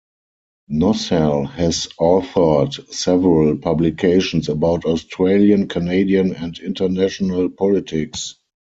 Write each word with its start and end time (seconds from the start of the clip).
Nossal 0.67 1.45
has 1.51 1.85
authored 1.99 2.91
several 2.91 3.55
publications 3.59 4.49
about 4.49 4.83
Australian, 4.83 5.67
Canadian 5.67 6.33
and 6.35 6.57
international 6.57 7.51
politics. 7.51 8.33